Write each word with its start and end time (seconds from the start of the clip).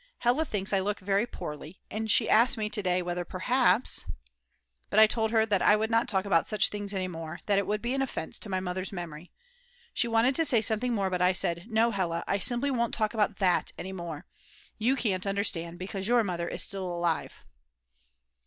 Hella 0.17 0.45
thinks 0.45 0.73
I 0.73 0.79
look 0.79 0.99
very 0.99 1.27
poorly, 1.27 1.79
and 1.91 2.09
she 2.09 2.27
asked 2.27 2.57
me 2.57 2.71
to 2.71 2.81
day 2.81 3.03
whether 3.03 3.23
perhaps....?? 3.23 4.07
But 4.89 4.99
I 4.99 5.05
told 5.05 5.29
her 5.29 5.45
that 5.45 5.61
I 5.61 5.75
would 5.75 5.91
not 5.91 6.07
talk 6.09 6.25
about 6.25 6.47
such 6.47 6.69
things 6.69 6.91
any 6.91 7.07
more, 7.07 7.39
that 7.45 7.59
it 7.59 7.67
would 7.67 7.83
be 7.83 7.93
an 7.93 8.01
offence 8.01 8.39
to 8.39 8.49
my 8.49 8.59
Mother's 8.59 8.91
memory. 8.91 9.29
She 9.93 10.07
wanted 10.07 10.33
to 10.37 10.43
say 10.45 10.59
something 10.59 10.91
more, 10.95 11.11
but 11.11 11.21
I 11.21 11.33
said: 11.33 11.65
"No, 11.67 11.91
Hella, 11.91 12.23
I 12.27 12.39
simply 12.39 12.71
won't 12.71 12.95
talk 12.95 13.13
about 13.13 13.37
that 13.37 13.73
any 13.77 13.93
more. 13.93 14.25
You 14.79 14.95
can't 14.95 15.27
understand, 15.27 15.77
because 15.77 16.07
your 16.07 16.23
mother 16.23 16.47
is 16.47 16.63
still 16.63 16.91
alive." 16.91 17.45